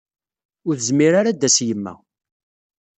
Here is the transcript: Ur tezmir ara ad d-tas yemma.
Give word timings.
Ur 0.67 0.73
tezmir 0.75 1.13
ara 1.19 1.29
ad 1.31 1.37
d-tas 1.39 1.57
yemma. 1.67 1.93